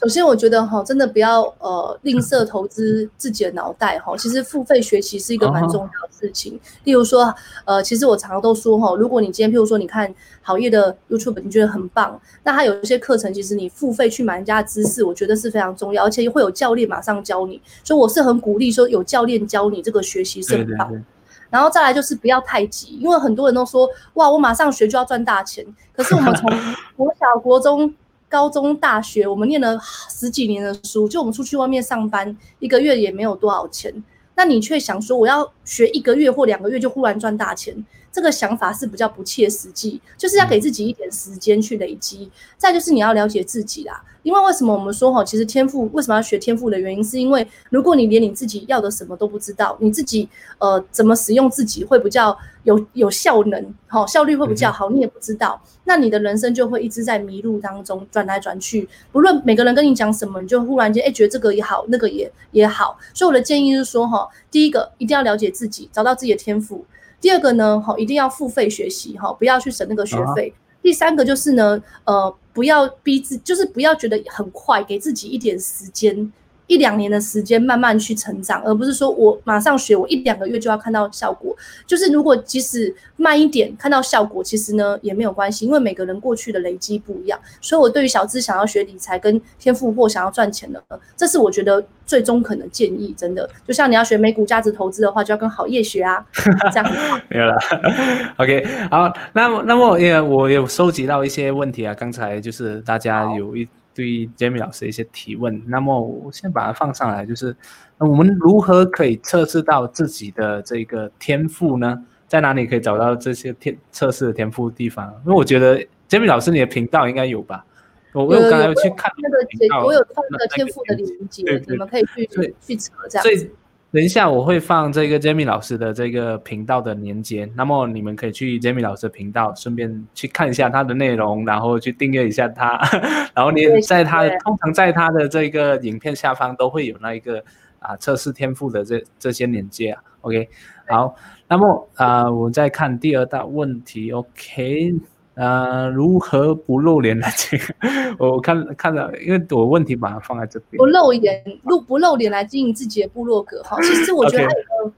[0.00, 4.16] 首先，我觉得哈，真的不要呃吝啬投资自己的脑袋哈。
[4.16, 6.58] 其实付费学习是一个蛮重要的事情。
[6.84, 7.34] 例如说，
[7.66, 10.10] 呃，其实我常常都说哈，如果你今天譬如说你看
[10.40, 17.60] 好业的 YouTube，你觉得很棒，那它有一些课程，其实你付费去买人家的知识，我觉得是非常重要，而且会有教练马上教你。
[17.84, 20.88] 所以我是很鼓励说有教练教你这个学习是很棒。
[20.88, 21.04] 对对对，
[21.50, 25.62] 然后再来就是不要太急，因为很多人都说哇，我马上学就要赚大钱。
[25.92, 26.50] 可是我们从
[26.96, 27.94] 国小、国中、
[28.30, 29.76] 高中、大学，我们念了
[30.08, 33.92] 十几年的书，就我们出去外面上班，一个月也没有多少钱。
[34.36, 37.74] 那你却想说我要学一个月或两个月就忽然赚大钱，
[38.12, 42.30] 这个想法是比较不切实际，就是要给自己一点时间去累积。
[42.58, 58.88] 再就是你要了解自己啦，因为为什么我们说哈，其实天赋为什么要学天赋的原因，是因为如果你连你自己要的什么都不知道，你自己呃怎么使用自己会比较有有效能，好、效率会比较好，你也不知道，那你的人生就会一直在迷路当中转来转去。
[59.12, 62.98] 不论每个人跟你讲什么，你就忽然间哎觉得这个也好，那个也也好。
[63.14, 66.84] 所以我的建议是说哈，第一个一定要了解自己，找到自己的天赋。
[67.20, 70.52] 第二个呢，哈，一定要付费学习哈，不要去省那个学费。
[70.82, 76.32] 第三个就是呢，呃，不要逼自，就是不要觉得很快，给自己一点时间，
[76.70, 81.52] 一两年的时间慢慢去成长，而不是说我马上学，我一两个月就要看到效果。
[81.84, 87.36] 就是如果即使慢一点看到效果，其实呢也没有关系，因为每个人过去的累积不一样。
[87.60, 90.80] 所以我对于小资想要学理财跟天赋或想要赚钱的，
[91.16, 93.12] 这是我觉得最中肯的建议。
[93.18, 96.24] 真的，就像你要学美股价值投资的话，就要跟好业学啊，
[96.72, 96.92] 这样。
[97.28, 97.56] 没有了。
[98.38, 103.68] OK，好，那么那么也我有收集到一些问题啊，刚才就是大家有一
[104.00, 107.54] 对 Jamie 老师的一些提问，那么我先把它放上来，就是
[107.98, 112.02] 那我们如何可以测试到自己的这个天赋呢？
[112.26, 115.12] 在哪里可以找到这些天测试的天赋地方？
[115.26, 117.64] 因为我觉得 Jamie 老师你的频道应该有吧？
[118.12, 123.50] 我我有刚才有去看那个我有看那个天赋的连接你们可以去对去测这样所以子。
[123.92, 132.78] 等一下我会放这个 Jamie 老师的这个频道的连接，那么你们可以去 Jamie 老师的频道，顺便去看一下他的内容，然后去订阅一下他，
[133.34, 137.42] 然后你在他通常在他的这个影片下方都会有那一个
[137.80, 140.02] 啊测试天赋的这这些连接啊。
[140.20, 140.48] OK，
[140.86, 141.16] 好，
[141.48, 144.94] 那么啊、我再看第二大问题，OK。
[145.40, 147.74] 呃，如何不露脸来 这个？
[148.18, 150.84] 我看看了，因为我问题把它放在这边不。
[150.84, 153.78] 露脸，露不露脸来经营自己的部落格哈。
[153.80, 154.92] 其实我觉得 还有一个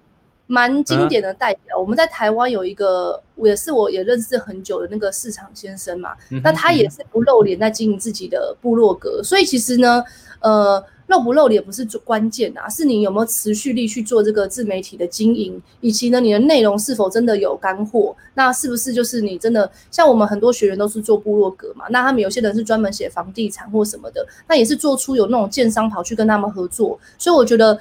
[0.48, 10.02] 蛮经典的代表，我们在台湾有一个，也是我也认识很久的那个市场先生嘛，嗯那他也是不露脸在经营自己的部落格，所以其实呢，
[10.40, 10.84] 呃。
[11.12, 18.16] 露不露脸不是最关键啊，是你有没有持续力去做这个自媒体的经营，以及呢你的内容是否真的有干货？
[18.34, 21.84] 那是不是就是你真的像我们很多学员都是做部落格嘛？
[21.90, 27.78] 那他们有些人是专门写房地产或什么的，那也是做出有那种建商跑去跟他们合作，所以我觉得。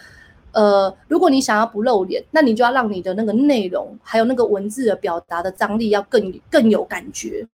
[0.53, 7.47] 呃，如果你想要不露脸，那你就要让你的那个内容，还有那个文字的表达的张力要更更有感觉，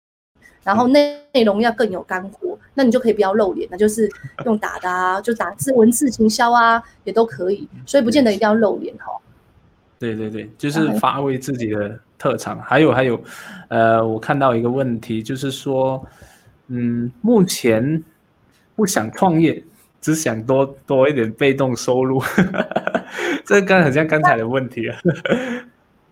[0.65, 4.09] 然后内内容要更有干货，那你就可以不要露脸，那就是
[4.45, 9.07] 用打的啊，就打字文字行销啊，也都可以，所以不见得一定要露脸哈。
[9.99, 12.61] 对对对，就是发挥自己的特长。
[12.61, 13.19] 还有还有，
[13.69, 16.07] 呃，我看到一个问题，就是说，
[16.69, 18.05] 嗯，目前
[18.75, 19.65] 不想创业，
[20.03, 22.23] 只想多多一点被动收入。
[23.47, 24.99] 这刚好像刚才的问题啊。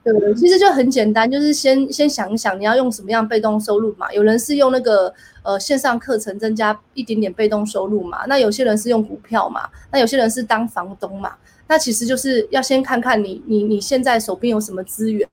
[0.04, 4.12] 对，其实就很简单，就是先先想一想你要用什么样被动收入嘛。
[4.12, 5.12] 有人是用那个
[5.42, 11.32] 呃线上课程增加一点点被动收入嘛，那有些人是用股票嘛，那有些人是当房东嘛。
[11.66, 15.26] 那其实就是要先看看你你你现在手边有什么资源，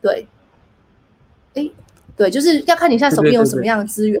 [0.00, 0.26] 对，
[1.52, 1.70] 哎，
[2.16, 4.18] 对，就是要看你现在手边有什么样的资源。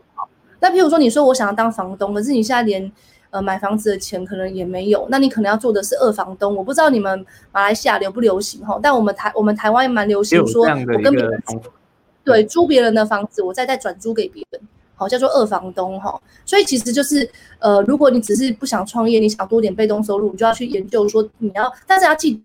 [0.60, 2.92] 那譬如说你说我想要当房东，可是你现在连。
[3.32, 6.54] 呃，买房子的钱可能也没有，那你可能要做的是二房东。
[6.54, 11.42] 我不知道你们马来西亚流不流行哈，但我们台我们台湾蛮流行，说我跟别人
[12.22, 14.60] 对租别人的房子，我再再转租给别人，
[14.94, 16.20] 好叫做二房东哈。
[16.44, 17.26] 所以其实就是
[17.58, 22.44] 呃，如果你只是不想创业，你想多点被动收入，你就要去研究说你要，但是要记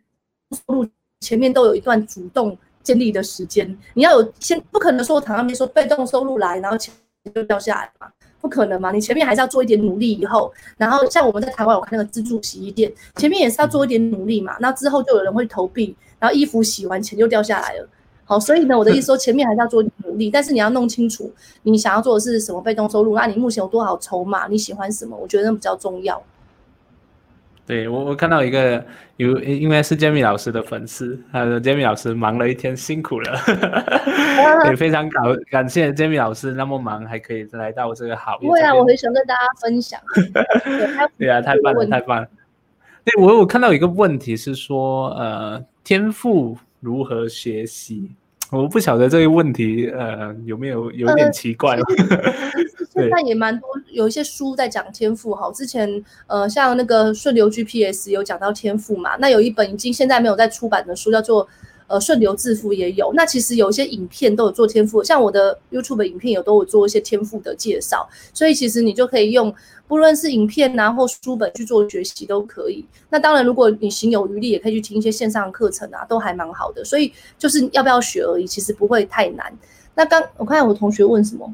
[0.52, 0.88] 收入
[1.19, 6.93] 前面都有一段主动建立的时间，你要有先不可能说躺上面说被动收入来，然后钱
[7.36, 8.08] 就掉下来嘛。
[8.39, 8.91] 不可能嘛？
[8.91, 14.56] 你前面还是要做一点努力，以后，然后像我们在台湾，我看那个自助洗衣店，前面也是要做一点努力嘛。
[14.60, 17.88] 那之后就有人会投币，然后衣服洗完钱就掉下来了。
[18.26, 21.32] 好，所以呢，我的意思说，前面还是要做努力，但是你要弄清楚
[21.63, 25.15] 你想要做的是什么被动收入，那你目前有多少筹码，你喜欢什么？
[25.15, 26.21] 我觉得那比较重要。
[27.67, 28.82] 对我，我看到一个
[29.17, 33.38] 有，应该是 Jamie 老师的粉丝，他说 Jamie 老师忙了一天，辛苦了，
[34.71, 38.38] 也非常感感谢 Jamie 老师那么忙还可以来到这个好。
[38.39, 39.99] 对啊，我很想跟大家分享。
[41.19, 42.27] 对啊，太棒了，太棒了。
[43.03, 48.10] 对我，我看到一个问题是说，呃，天赋如何学习？
[48.49, 51.77] 我不晓得这个问题，呃，有没有有点奇怪？
[52.89, 55.51] 现在也蛮多，有一些书在讲天赋哈。
[55.51, 59.15] 之前呃，像那个顺流 GPS 有讲到天赋嘛。
[59.17, 61.47] 那有一本已经现在没有在出版的书，叫做
[61.88, 63.12] 呃顺流致富也有。
[63.15, 68.07] 那其实有一些影片都有做天赋，像我的 YouTube 影片有都有做一些天赋的介绍。
[68.33, 69.51] 所以其实你就可以用
[69.88, 72.86] 不论是影片啊或书本去做学习都可以。
[73.10, 76.86] 那当然，如果你行有余力，也可以去听一些线上课程啊，都还蛮好的。
[76.86, 79.51] 所以就是要不要学而已，其实不会太难。
[79.95, 81.51] 那刚我看我同学问什么？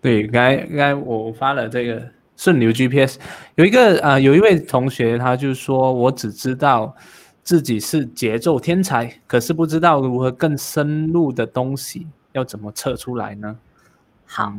[0.00, 2.00] 对，刚才刚才我发了这个
[2.36, 3.16] 顺流 GPS，
[3.56, 6.94] 有一个啊，有一位同学，他就说，我只知道
[7.42, 13.56] 自己是节奏天才，可是不知道如何更深入的东西要怎么测出来呢？
[14.24, 14.52] 好，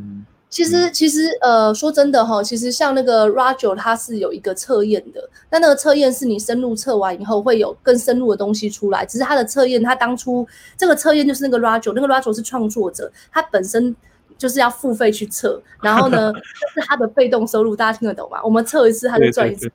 [0.49, 13.95] 其实其实呃，说真的哈，其实像那个 Roger，他是有一个测验的，那那个测验是你深入测完以后会有更深入的东西出来，只是他的测验，他当初这个测验就是那个 Roger，那个 Roger 是创作者，他本身。
[14.39, 16.33] 就是要付费去测，然后呢，
[16.73, 18.39] 是他的被动收入，大家听得懂吗？
[18.41, 19.69] 我们测一次他就赚一次，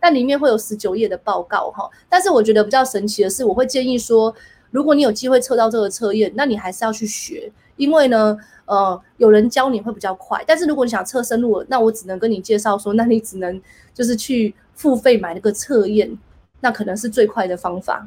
[0.00, 1.88] 但里面会有十九页的报告哈。
[2.08, 4.34] 但是我觉得比较神奇的是，我会建议说，
[4.72, 10.42] 如果你有机会测到这个测验，那你还是要去学，因为呢，呃，有人教你会比较快。
[10.44, 13.62] 但是如果你想测深入，那我只能跟你介绍说，那你只能
[13.94, 16.18] 就是去付费买那个测验，
[16.60, 18.04] 那可能是最快的方法。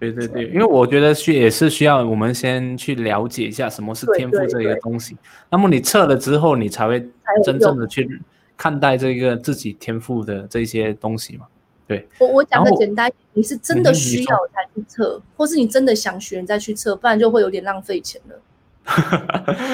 [0.00, 5.16] 对对对，因为我觉得需也是需要我们先去了解一下什么是天赋这一个东西。
[5.48, 7.08] 那么你测了之后，你才会
[7.42, 8.20] 真正的去
[8.56, 11.46] 看待这个自己天赋的这些东西嘛？
[11.86, 12.06] 对。
[12.18, 18.42] 我我讲的简单，你是真的需要才去测，或是你真的想学你再去测，不然就会有点浪费钱了。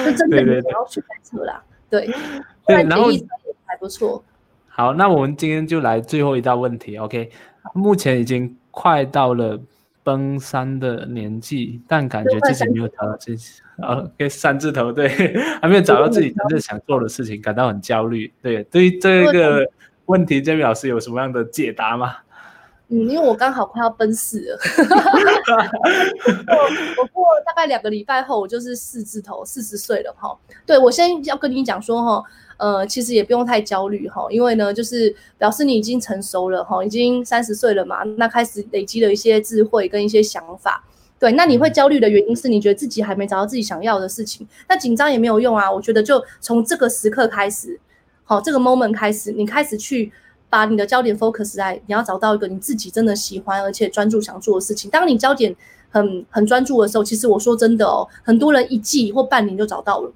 [0.05, 2.09] 就真的 你想要去再测啦，对。
[2.67, 3.09] 对，然后
[3.65, 4.23] 还不错。
[4.67, 6.95] 好，那我们今天就来最后一道问题。
[6.97, 7.31] OK，
[7.73, 9.59] 目前已经快到了。
[10.03, 15.09] 奔三的年纪，但感觉自己没有找到自己，呃，跟三字头对，
[15.61, 18.31] 还没有找到自己真正想做的事情，感到很焦虑。
[18.41, 19.65] 对，对于这个
[20.05, 22.15] 问题，这位老师有什么样的解答吗？
[22.89, 24.59] 嗯，因为我刚好快要奔四了，
[26.97, 30.37] 我过大概两个礼拜后，我就是四字头，四十岁了哈。
[30.65, 32.23] 对我先要跟你讲说哈。
[32.61, 40.83] 呃，其实也不用太焦虑哈，因为呢，就是表示你已经成熟了哈，已经三十岁了嘛，那开始累积了一些智慧跟一些想法。
[41.17, 45.71] 对，那你会焦虑的原因是你觉得自己还没找到自己想要的事情，那紧张也没有用啊。
[45.71, 47.79] 我觉得就从这个时刻开始，
[48.23, 50.11] 好，这个 moment 开始，你开始去
[50.47, 54.87] 把你的焦点 focus 在你要找到一个你自己真的喜欢而且专注想做的事情。
[54.91, 55.55] 当你焦点
[55.89, 60.13] 很很专注的时候，其实我说真的哦，很多人一季或半年就找到了。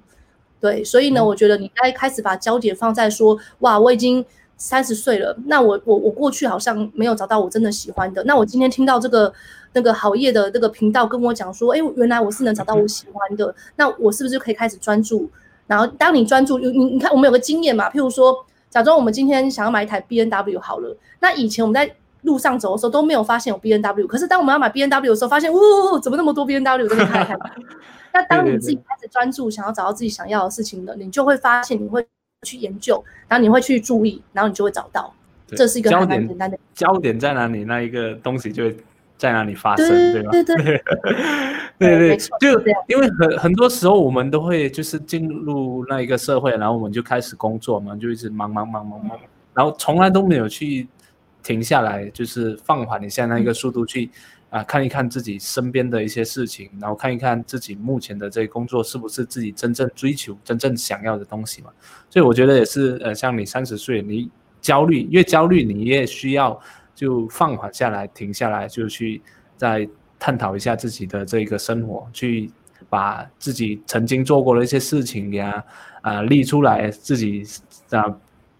[0.66, 4.24] 对，所以呢，我觉得你该开始把焦点放在说，哇，我已经
[4.56, 9.32] 三十岁了，那我我我过去好像没有找到我真的喜欢的，那我今天听到这个
[9.74, 15.30] 那个好业的这个频道跟我讲说，哎，原来我是能找到我喜欢的，那我是不是就可以开始专注？
[15.68, 18.34] 然后当你专注，你你看，我们有个经验嘛，譬如说，
[18.68, 21.94] 假装我们今天想要买一台 B N W 好了，那以前我们在
[22.26, 27.36] 路上走的时候都没有发现有 B N W，可是当我们要买 B N W 的时候，发现，呜，怎么那么多 B N W 在那开开？
[28.12, 32.06] 那当你自己开始专注，想要找到自己想要的事情了，你就会发现你会
[32.42, 35.10] 去研究，然后你会去注意，然后你就会找到。
[35.48, 37.64] 这是一个焦点简单的焦点在哪里？
[37.64, 38.76] 那一个东西就会
[39.16, 40.30] 在哪里发生，对吧？
[40.32, 40.56] 对对
[41.78, 49.16] 对对对就因为很很多时候我们都会就是进入那一个社会，然后我们就开始工作嘛，就一直忙忙忙忙忙，
[49.54, 50.88] 然后从来都没有去
[51.46, 54.10] 停下来，就是放缓一下那一个速度去
[54.50, 61.70] 啊、看一看自己身边的一些事情，然后看一看自己目前的这个工作是不是自己真正追求、真正想要的东西嘛。
[62.10, 64.28] 所以我觉得也是，呃，像你三十岁，你
[64.60, 66.58] 焦虑越焦虑，你越需要
[66.94, 69.22] 就放缓下来，停下来，就去
[69.56, 69.88] 再
[70.18, 72.50] 探讨一下自己的这个生活，去
[72.88, 75.62] 把自己曾经做过的一些事情呀，
[76.02, 77.44] 啊、立出来，自己
[77.90, 78.04] 啊、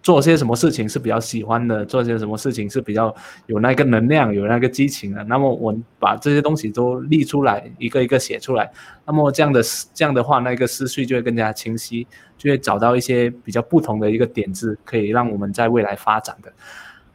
[0.07, 3.13] 做些什么事情是比较喜欢的，做些什么事情是比较
[3.47, 5.25] 有那个能量、有那个激情的。
[5.25, 8.71] 那么我把这些东西都立出来，一个一个写出来，
[9.05, 9.61] 那么这样的
[9.93, 12.07] 这样的话，那个思绪就会更加清晰，
[12.39, 16.53] 就会找到一些比较不同的一个点子，可以让我们在未来发展的。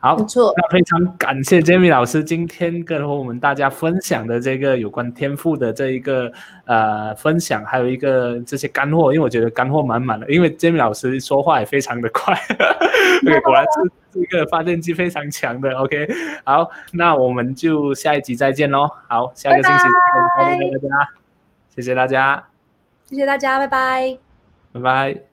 [0.01, 0.51] 好，没错。
[0.57, 6.31] 那非常感谢 Jamie 老师今天跟我们大家分享的这个有关天赋的这一个
[6.65, 10.27] 呃分享，还有一个这些干货，因为我觉得干货满满的。
[10.31, 12.35] 因为 Jamie 老师说话也非常的快，
[13.23, 15.71] 对，果然是这个发电机非常强的。
[15.77, 16.09] OK，
[16.43, 18.89] 好，那我们就下一集再见喽。
[19.07, 19.83] 好，下个星期
[20.39, 21.09] 再见大家，
[21.75, 22.43] 谢谢大家，
[23.05, 24.17] 谢谢大家，拜拜。
[24.73, 25.30] 拜拜。